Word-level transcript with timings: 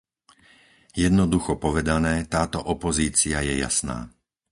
Jednoducho 1.05 1.53
povedané, 1.65 2.13
táto 2.35 2.57
opozícia 2.73 3.37
je 3.47 3.53
jasná. 3.63 3.97